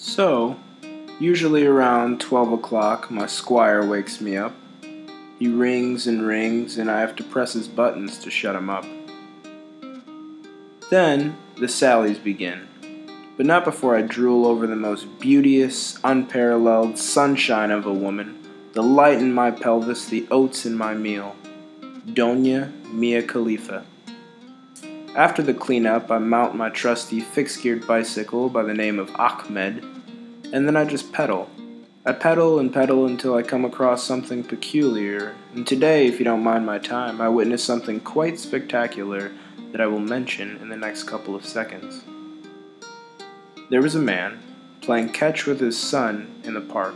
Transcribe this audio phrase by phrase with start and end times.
[0.00, 0.56] So,
[1.18, 4.54] usually around 12 o'clock, my squire wakes me up.
[5.40, 8.86] He rings and rings, and I have to press his buttons to shut him up.
[10.88, 12.68] Then, the sallies begin,
[13.36, 18.38] but not before I drool over the most beauteous, unparalleled sunshine of a woman,
[18.74, 21.34] the light in my pelvis, the oats in my meal.
[22.06, 23.84] Doña Mia Khalifa.
[25.18, 29.84] After the cleanup, I mount my trusty fixed geared bicycle by the name of Ahmed,
[30.52, 31.50] and then I just pedal.
[32.06, 36.44] I pedal and pedal until I come across something peculiar, and today, if you don't
[36.44, 39.32] mind my time, I witnessed something quite spectacular
[39.72, 42.04] that I will mention in the next couple of seconds.
[43.70, 44.38] There was a man
[44.82, 46.94] playing catch with his son in the park,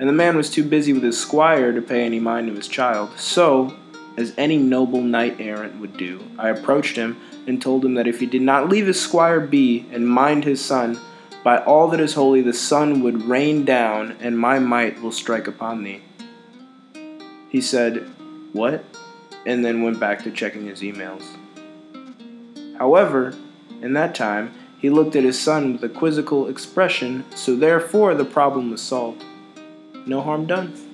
[0.00, 2.66] and the man was too busy with his squire to pay any mind to his
[2.66, 3.76] child, so
[4.20, 6.22] as any noble knight errant would do.
[6.38, 9.86] I approached him and told him that if he did not leave his squire be
[9.90, 11.00] and mind his son,
[11.42, 15.48] by all that is holy the sun would rain down, and my might will strike
[15.48, 16.02] upon thee.
[17.48, 18.08] He said,
[18.52, 18.84] What?
[19.46, 21.24] and then went back to checking his emails.
[22.78, 23.34] However,
[23.82, 28.24] in that time, he looked at his son with a quizzical expression, so therefore the
[28.24, 29.24] problem was solved.
[30.06, 30.89] No harm done.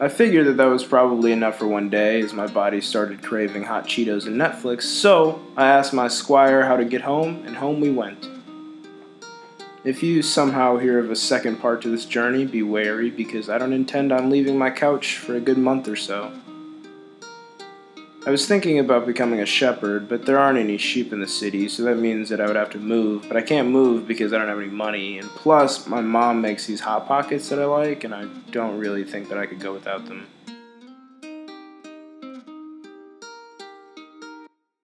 [0.00, 3.64] I figured that that was probably enough for one day as my body started craving
[3.64, 7.80] hot Cheetos and Netflix, so I asked my squire how to get home, and home
[7.80, 8.28] we went.
[9.82, 13.58] If you somehow hear of a second part to this journey, be wary because I
[13.58, 16.30] don't intend on leaving my couch for a good month or so.
[18.26, 21.68] I was thinking about becoming a shepherd, but there aren't any sheep in the city,
[21.68, 23.24] so that means that I would have to move.
[23.28, 26.66] But I can't move because I don't have any money, and plus, my mom makes
[26.66, 29.72] these hot pockets that I like, and I don't really think that I could go
[29.72, 30.26] without them.